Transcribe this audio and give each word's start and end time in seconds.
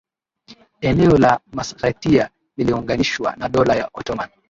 eneo 0.81 1.17
la 1.17 1.39
Meskhetia 1.53 2.29
liliunganishwa 2.57 3.35
na 3.35 3.49
Dola 3.49 3.75
ya 3.75 3.89
Ottoman 3.93 4.29